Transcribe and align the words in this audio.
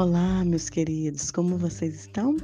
Olá, 0.00 0.44
meus 0.44 0.70
queridos, 0.70 1.32
como 1.32 1.58
vocês 1.58 2.02
estão? 2.02 2.36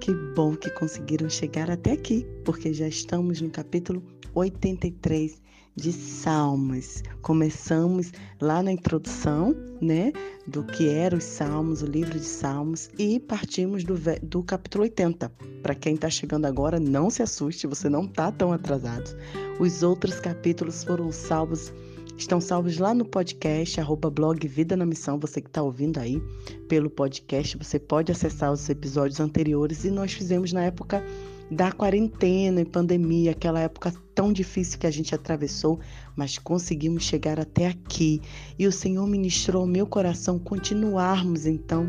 Que 0.00 0.12
bom 0.34 0.56
que 0.56 0.68
conseguiram 0.70 1.30
chegar 1.30 1.70
até 1.70 1.92
aqui, 1.92 2.26
porque 2.44 2.74
já 2.74 2.88
estamos 2.88 3.40
no 3.40 3.48
capítulo 3.48 4.02
83 4.34 5.40
de 5.76 5.92
Salmos. 5.92 7.04
Começamos 7.22 8.10
lá 8.40 8.60
na 8.60 8.72
introdução, 8.72 9.54
né, 9.80 10.12
do 10.48 10.64
que 10.64 10.88
eram 10.88 11.18
os 11.18 11.24
Salmos, 11.24 11.80
o 11.80 11.86
livro 11.86 12.18
de 12.18 12.26
Salmos, 12.26 12.90
e 12.98 13.20
partimos 13.20 13.84
do, 13.84 13.94
do 14.24 14.42
capítulo 14.42 14.82
80. 14.82 15.28
Para 15.62 15.76
quem 15.76 15.94
está 15.94 16.10
chegando 16.10 16.46
agora, 16.46 16.80
não 16.80 17.08
se 17.08 17.22
assuste, 17.22 17.68
você 17.68 17.88
não 17.88 18.06
está 18.06 18.32
tão 18.32 18.52
atrasado. 18.52 19.16
Os 19.60 19.84
outros 19.84 20.18
capítulos 20.18 20.82
foram 20.82 21.12
salvos 21.12 21.72
estão 22.16 22.40
salvos 22.40 22.78
lá 22.78 22.94
no 22.94 23.04
podcast, 23.04 23.80
arroba 23.80 24.10
blog 24.10 24.46
Vida 24.48 24.76
na 24.76 24.86
Missão. 24.86 25.18
Você 25.18 25.40
que 25.40 25.48
está 25.48 25.62
ouvindo 25.62 25.98
aí 25.98 26.22
pelo 26.68 26.88
podcast, 26.88 27.56
você 27.58 27.78
pode 27.78 28.10
acessar 28.10 28.52
os 28.52 28.68
episódios 28.68 29.20
anteriores 29.20 29.84
e 29.84 29.90
nós 29.90 30.12
fizemos 30.12 30.52
na 30.52 30.64
época 30.64 31.04
da 31.50 31.70
quarentena 31.70 32.60
e 32.60 32.64
pandemia, 32.64 33.30
aquela 33.30 33.60
época 33.60 33.92
tão 34.14 34.32
difícil 34.32 34.78
que 34.78 34.86
a 34.86 34.90
gente 34.90 35.14
atravessou, 35.14 35.78
mas 36.16 36.38
conseguimos 36.38 37.04
chegar 37.04 37.38
até 37.38 37.68
aqui. 37.68 38.20
E 38.58 38.66
o 38.66 38.72
Senhor 38.72 39.06
ministrou 39.06 39.62
ao 39.62 39.68
meu 39.68 39.86
coração 39.86 40.38
continuarmos 40.38 41.46
então 41.46 41.88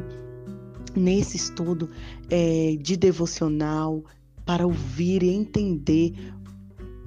nesse 0.95 1.38
estudo 1.38 1.89
é, 2.30 2.75
de 2.80 2.98
devocional 2.98 4.03
para 4.45 4.66
ouvir 4.66 5.23
e 5.23 5.30
entender 5.30 6.14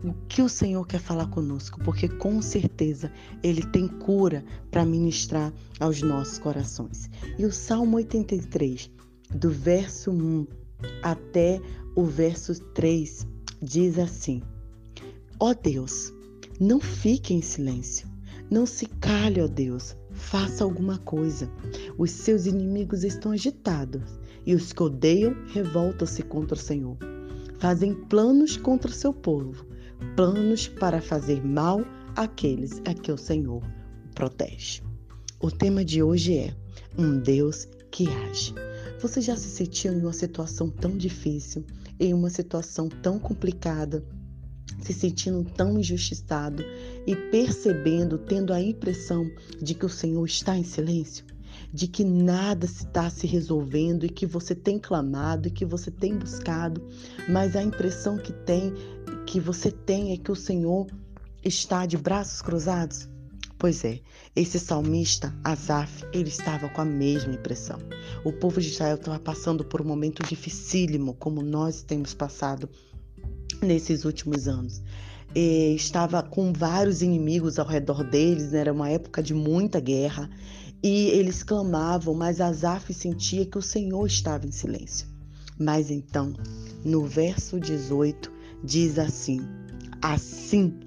o 0.03 0.15
que 0.29 0.41
o 0.41 0.49
Senhor 0.49 0.87
quer 0.87 1.01
falar 1.01 1.27
conosco, 1.27 1.79
porque 1.85 2.09
com 2.09 2.41
certeza 2.41 3.13
Ele 3.43 3.63
tem 3.63 3.87
cura 3.87 4.45
para 4.71 4.85
ministrar 4.85 5.53
aos 5.79 6.01
nossos 6.03 6.39
corações. 6.39 7.11
E 7.39 7.45
o 7.45 7.53
Salmo 7.53 7.97
83, 7.97 8.91
do 9.35 9.51
verso 9.51 10.11
1 10.11 10.47
até 11.03 11.61
o 11.95 12.05
verso 12.05 12.59
3, 12.73 13.27
diz 13.61 13.99
assim: 13.99 14.43
Ó 15.39 15.51
oh 15.51 15.55
Deus, 15.55 16.13
não 16.59 16.81
fique 16.81 17.35
em 17.35 17.43
silêncio, 17.43 18.09
não 18.51 18.65
se 18.65 18.87
cale, 18.87 19.43
ó 19.43 19.47
Deus, 19.47 19.95
faça 20.13 20.65
alguma 20.65 20.99
coisa. 20.99 21.51
Os 21.99 22.11
seus 22.11 22.47
inimigos 22.47 23.05
estão 23.05 23.33
agitados 23.33 24.19
e 24.47 24.55
os 24.55 24.73
que 24.73 24.83
odeiam 24.83 25.37
revoltam-se 25.53 26.23
contra 26.23 26.55
o 26.55 26.59
Senhor. 26.59 26.97
Fazem 27.59 27.95
planos 27.95 28.57
contra 28.57 28.91
o 28.91 28.95
seu 28.95 29.13
povo 29.13 29.70
planos 30.17 30.69
para 30.69 31.01
fazer 31.01 31.45
mal 31.45 31.85
àqueles 32.17 32.81
a 32.85 32.95
que 32.95 33.13
o 33.13 33.19
Senhor 33.19 33.63
protege. 34.15 34.83
O 35.41 35.51
tema 35.51 35.85
de 35.85 36.03
hoje 36.03 36.37
é 36.37 36.55
um 36.99 37.19
Deus 37.19 37.67
que 37.91 38.09
age. 38.09 38.55
Você 39.01 39.21
já 39.21 39.37
se 39.37 39.49
sentiu 39.49 39.93
em 39.93 40.03
uma 40.03 40.13
situação 40.13 40.69
tão 40.69 40.97
difícil, 40.97 41.65
em 41.99 42.13
uma 42.13 42.31
situação 42.31 42.89
tão 42.89 43.19
complicada, 43.19 44.05
se 44.83 44.93
sentindo 44.93 45.45
tão 45.45 45.79
injustiçado 45.79 46.63
e 47.07 47.17
percebendo, 47.17 48.19
tendo 48.19 48.53
a 48.53 48.61
impressão 48.61 49.31
de 49.61 49.75
que 49.75 49.87
o 49.87 49.91
Senhor 49.91 50.25
está 50.25 50.57
em 50.57 50.65
silêncio? 50.65 51.25
de 51.73 51.87
que 51.87 52.05
nada 52.05 52.65
está 52.65 53.09
se 53.09 53.27
resolvendo 53.27 54.05
e 54.05 54.09
que 54.09 54.27
você 54.27 54.55
tem 54.55 54.79
clamado 54.79 55.49
e 55.49 55.51
que 55.51 55.65
você 55.65 55.91
tem 55.91 56.17
buscado, 56.17 56.83
mas 57.29 57.55
a 57.55 57.63
impressão 57.63 58.17
que 58.17 58.33
tem 58.33 58.73
que 59.31 59.39
você 59.39 59.71
tem 59.71 60.13
é 60.13 60.17
que 60.17 60.33
o 60.33 60.35
Senhor 60.35 60.89
está 61.45 61.87
de 61.87 61.97
braços 61.97 62.43
cruzados? 62.43 63.09
Pois 63.57 63.85
é, 63.85 64.01
esse 64.35 64.59
salmista, 64.59 65.33
Asaf, 65.45 66.05
ele 66.13 66.29
estava 66.29 66.69
com 66.69 66.81
a 66.81 66.85
mesma 66.85 67.35
impressão. 67.35 67.79
O 68.25 68.33
povo 68.33 68.61
de 68.61 68.67
Israel 68.67 68.97
estava 68.97 69.21
passando 69.21 69.65
por 69.65 69.81
um 69.81 69.85
momento 69.85 70.27
dificílimo, 70.27 71.15
como 71.15 71.43
nós 71.43 71.81
temos 71.81 72.13
passado 72.13 72.69
nesses 73.63 74.05
últimos 74.05 74.49
anos. 74.49 74.83
E 75.33 75.77
estava 75.77 76.25
com 76.25 76.53
vários 76.53 77.01
inimigos 77.01 77.57
ao 77.61 77.67
redor 77.69 78.03
deles, 78.03 78.51
né? 78.51 78.59
era 78.59 78.73
uma 78.73 78.89
época 78.89 79.23
de 79.23 79.33
muita 79.33 79.79
guerra, 79.79 80.29
e 80.83 81.07
eles 81.11 81.45
clamavam, 81.45 82.15
mas 82.15 82.41
Asaf 82.41 82.93
sentia 82.93 83.47
que 83.47 83.59
o 83.59 83.63
Senhor 83.63 84.05
estava 84.09 84.45
em 84.45 84.51
silêncio. 84.51 85.07
Mas 85.57 85.89
então, 85.89 86.35
no 86.85 87.07
verso 87.07 87.61
18, 87.61 88.40
diz 88.65 88.99
assim: 88.99 89.41
Assim, 90.03 90.79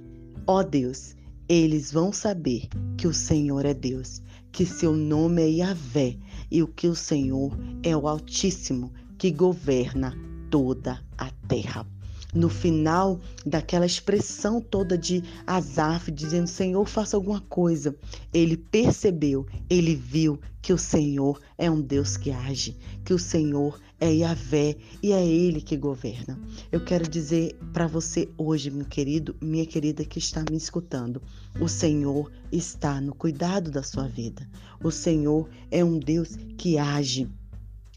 ó 0.48 0.64
Deus, 0.64 1.16
eles 1.48 1.92
vão 1.92 2.12
saber 2.12 2.68
que 2.98 3.08
o 3.08 3.14
Senhor 3.14 3.66
é 3.66 3.74
Deus, 3.74 4.22
que 4.52 4.66
seu 4.66 4.96
nome 4.96 5.42
é 5.42 5.50
Yahvé 5.50 6.18
e 6.50 6.62
o 6.62 6.68
que 6.68 6.88
o 6.88 6.96
Senhor 6.96 7.52
é 7.84 7.96
o 7.96 8.08
Altíssimo 8.08 8.92
que 9.18 9.32
governa 9.32 10.14
toda 10.50 11.02
a 11.18 11.32
terra 11.48 11.86
no 12.34 12.50
final 12.50 13.20
daquela 13.46 13.86
expressão 13.86 14.60
toda 14.60 14.98
de 14.98 15.24
Asaf, 15.46 16.12
dizendo: 16.12 16.48
Senhor, 16.48 16.86
faça 16.86 17.16
alguma 17.16 17.42
coisa. 17.42 17.96
Ele 18.34 18.58
percebeu, 18.58 19.46
ele 19.70 19.96
viu 19.96 20.40
que 20.62 20.74
o 20.74 20.78
Senhor 20.78 21.40
é 21.58 21.70
um 21.70 21.82
Deus 21.82 22.16
que 22.18 22.32
age, 22.32 22.78
que 23.04 23.14
o 23.14 23.20
Senhor 23.20 23.80
é 24.00 24.12
Yahvé 24.12 24.76
e 25.02 25.12
é 25.12 25.26
Ele 25.26 25.62
que 25.62 25.78
governa. 25.78 26.38
Eu 26.72 26.84
quero 26.84 27.08
dizer 27.08 27.58
para 27.72 27.88
você 27.88 28.30
hoje, 28.38 28.70
meu 28.70 28.86
querido, 28.86 29.36
minha 29.42 29.66
querida 29.66 30.04
que 30.04 30.20
está 30.20 30.44
me 30.50 30.58
escutando, 30.58 31.22
o 31.60 31.68
Senhor 31.68 32.32
está 32.52 33.00
no 33.00 33.16
cuidado 33.16 33.72
da 33.72 33.84
sua 33.84 34.08
vida. 34.08 34.48
O 34.84 34.92
Senhor 34.92 35.50
é 35.72 35.84
um 35.84 35.98
Deus 35.98 36.36
que 36.58 36.78
age. 36.78 37.30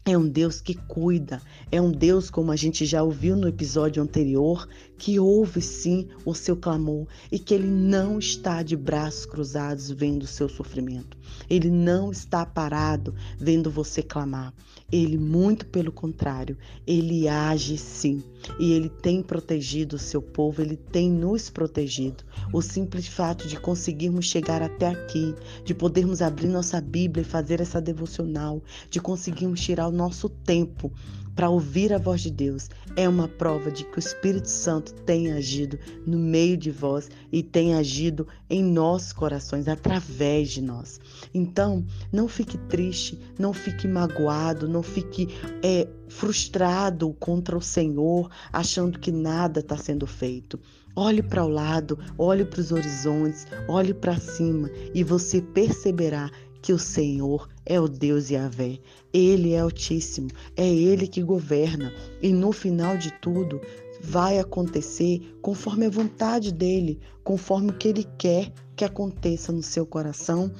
É 0.09 0.17
um 0.17 0.25
Deus 0.25 0.61
que 0.61 0.73
cuida, 0.73 1.41
é 1.69 1.81
um 1.81 1.91
Deus, 1.91 2.29
como 2.29 2.53
a 2.53 2.55
gente 2.55 2.85
já 2.85 3.03
ouviu 3.03 3.35
no 3.35 3.45
episódio 3.45 4.01
anterior, 4.01 4.65
que 4.97 5.19
ouve 5.19 5.61
sim 5.61 6.07
o 6.23 6.33
seu 6.33 6.55
clamor 6.55 7.07
e 7.29 7.37
que 7.37 7.53
ele 7.53 7.67
não 7.67 8.17
está 8.17 8.63
de 8.63 8.77
braços 8.77 9.25
cruzados 9.25 9.91
vendo 9.91 10.23
o 10.23 10.27
seu 10.27 10.47
sofrimento. 10.47 11.17
Ele 11.49 11.69
não 11.69 12.09
está 12.09 12.45
parado 12.45 13.13
vendo 13.37 13.69
você 13.69 14.01
clamar. 14.01 14.53
Ele, 14.89 15.17
muito 15.17 15.65
pelo 15.65 15.91
contrário, 15.91 16.57
ele 16.85 17.27
age 17.27 17.77
sim 17.77 18.23
e 18.57 18.71
ele 18.71 18.87
tem 18.87 19.21
protegido 19.21 19.97
o 19.97 19.99
seu 19.99 20.21
povo, 20.21 20.61
ele 20.61 20.77
tem 20.77 21.11
nos 21.11 21.49
protegido. 21.49 22.23
O 22.53 22.61
simples 22.61 23.05
fato 23.05 23.49
de 23.49 23.59
conseguirmos 23.59 24.25
chegar 24.25 24.61
até 24.61 24.87
aqui, 24.87 25.35
de 25.65 25.73
podermos 25.73 26.21
abrir 26.21 26.47
nossa 26.47 26.79
Bíblia 26.79 27.21
e 27.21 27.25
fazer 27.25 27.59
essa 27.59 27.81
devocional, 27.81 28.63
de 28.89 29.01
conseguirmos 29.01 29.59
tirar 29.59 29.89
o 29.89 29.91
nosso 29.97 30.29
tempo 30.29 30.93
para 31.37 31.51
ouvir 31.51 31.93
a 31.93 31.99
voz 31.99 32.21
de 32.21 32.31
Deus 32.31 32.67
é 32.95 33.07
uma 33.07 33.27
prova 33.27 33.69
de 33.69 33.83
que 33.83 33.97
o 33.97 33.99
Espírito 33.99 34.49
Santo 34.49 34.91
tem 34.91 35.31
agido 35.31 35.77
no 36.03 36.17
meio 36.17 36.57
de 36.57 36.71
vós 36.71 37.11
e 37.31 37.43
tem 37.43 37.75
agido 37.75 38.27
em 38.49 38.63
nossos 38.63 39.13
corações, 39.13 39.67
através 39.67 40.49
de 40.49 40.63
nós. 40.63 40.99
Então, 41.31 41.85
não 42.11 42.27
fique 42.27 42.57
triste, 42.57 43.19
não 43.37 43.53
fique 43.53 43.87
magoado, 43.87 44.67
não 44.67 44.81
fique 44.81 45.27
é, 45.61 45.87
frustrado 46.07 47.13
contra 47.19 47.55
o 47.55 47.61
Senhor, 47.61 48.31
achando 48.51 48.97
que 48.97 49.11
nada 49.11 49.59
está 49.59 49.77
sendo 49.77 50.07
feito. 50.07 50.59
Olhe 50.95 51.21
para 51.21 51.45
o 51.45 51.47
lado, 51.47 51.99
olhe 52.17 52.43
para 52.43 52.59
os 52.59 52.71
horizontes, 52.71 53.45
olhe 53.67 53.93
para 53.93 54.17
cima 54.17 54.71
e 54.95 55.03
você 55.03 55.39
perceberá 55.39 56.31
que 56.61 56.73
o 56.73 56.79
Senhor 56.79 57.47
é 57.65 57.79
o 57.79 57.87
Deus 57.87 58.29
Yahvé. 58.29 58.79
Ele 59.13 59.53
é 59.53 59.59
Altíssimo, 59.59 60.29
é 60.55 60.67
Ele 60.67 61.07
que 61.07 61.21
governa. 61.21 61.93
E 62.21 62.31
no 62.31 62.51
final 62.51 62.97
de 62.97 63.11
tudo, 63.19 63.61
vai 64.01 64.39
acontecer 64.39 65.37
conforme 65.41 65.85
a 65.85 65.89
vontade 65.89 66.51
dele, 66.51 66.99
conforme 67.23 67.71
o 67.71 67.73
que 67.73 67.87
ele 67.87 68.05
quer 68.17 68.51
que 68.75 68.85
aconteça 68.85 69.51
no 69.51 69.63
seu 69.63 69.85
coração, 69.85 70.51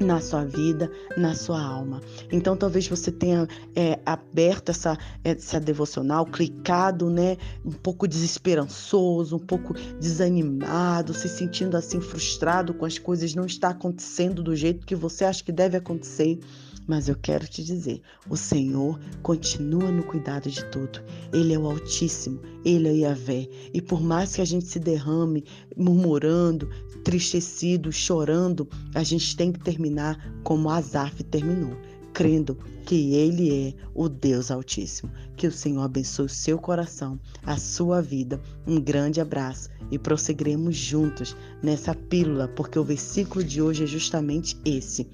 na 0.00 0.20
sua 0.20 0.44
vida, 0.44 0.90
na 1.16 1.34
sua 1.34 1.62
alma. 1.62 2.00
Então, 2.30 2.56
talvez 2.56 2.88
você 2.88 3.10
tenha 3.10 3.46
é, 3.74 3.98
aberto 4.04 4.70
essa, 4.70 4.96
essa 5.22 5.60
devocional, 5.60 6.26
clicado, 6.26 7.10
né, 7.10 7.36
um 7.64 7.72
pouco 7.72 8.08
desesperançoso, 8.08 9.36
um 9.36 9.40
pouco 9.46 9.74
desanimado, 10.00 11.14
se 11.14 11.28
sentindo 11.28 11.76
assim 11.76 12.00
frustrado 12.00 12.74
com 12.74 12.84
as 12.84 12.98
coisas 12.98 13.34
não 13.34 13.44
está 13.44 13.70
acontecendo 13.70 14.42
do 14.42 14.56
jeito 14.56 14.86
que 14.86 14.94
você 14.94 15.24
acha 15.24 15.44
que 15.44 15.52
deve 15.52 15.76
acontecer. 15.76 16.38
Mas 16.86 17.08
eu 17.08 17.16
quero 17.16 17.46
te 17.46 17.62
dizer, 17.62 18.02
o 18.28 18.36
Senhor 18.36 18.98
continua 19.22 19.90
no 19.90 20.02
cuidado 20.02 20.50
de 20.50 20.64
tudo. 20.66 21.00
Ele 21.32 21.54
é 21.54 21.58
o 21.58 21.66
Altíssimo, 21.66 22.40
Ele 22.64 22.88
é 22.88 22.92
o 22.92 22.96
Yahvé. 22.96 23.48
E 23.72 23.80
por 23.80 24.02
mais 24.02 24.34
que 24.34 24.40
a 24.40 24.44
gente 24.44 24.66
se 24.66 24.80
derrame 24.80 25.44
murmurando, 25.76 26.68
tristecido, 27.04 27.92
chorando, 27.92 28.68
a 28.94 29.02
gente 29.02 29.36
tem 29.36 29.52
que 29.52 29.60
terminar 29.60 30.18
como 30.42 30.70
Asaf 30.70 31.22
terminou, 31.24 31.76
crendo 32.12 32.56
que 32.84 33.14
Ele 33.14 33.68
é 33.68 33.74
o 33.94 34.08
Deus 34.08 34.50
Altíssimo. 34.50 35.10
Que 35.36 35.46
o 35.46 35.52
Senhor 35.52 35.82
abençoe 35.82 36.26
o 36.26 36.28
seu 36.28 36.58
coração, 36.58 37.18
a 37.44 37.56
sua 37.56 38.02
vida. 38.02 38.40
Um 38.66 38.80
grande 38.80 39.20
abraço 39.20 39.70
e 39.90 39.98
prosseguiremos 39.98 40.76
juntos 40.76 41.36
nessa 41.62 41.94
pílula, 41.94 42.48
porque 42.48 42.78
o 42.78 42.84
versículo 42.84 43.44
de 43.44 43.62
hoje 43.62 43.84
é 43.84 43.86
justamente 43.86 44.56
esse 44.64 45.08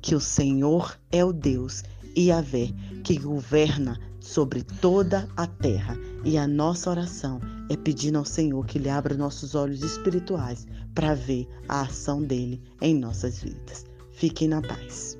que 0.00 0.14
o 0.14 0.20
Senhor 0.20 0.98
é 1.10 1.24
o 1.24 1.32
Deus 1.32 1.82
Yahvé, 2.16 2.72
que 3.04 3.18
governa 3.18 3.98
sobre 4.20 4.62
toda 4.62 5.28
a 5.36 5.46
terra. 5.46 5.96
E 6.24 6.36
a 6.36 6.46
nossa 6.46 6.90
oração 6.90 7.40
é 7.68 7.76
pedindo 7.76 8.18
ao 8.18 8.24
Senhor 8.24 8.66
que 8.66 8.78
Ele 8.78 8.88
abra 8.88 9.16
nossos 9.16 9.54
olhos 9.54 9.82
espirituais 9.82 10.66
para 10.94 11.14
ver 11.14 11.48
a 11.68 11.82
ação 11.82 12.22
dele 12.22 12.62
em 12.80 12.94
nossas 12.94 13.40
vidas. 13.40 13.86
Fiquem 14.12 14.48
na 14.48 14.60
paz. 14.60 15.18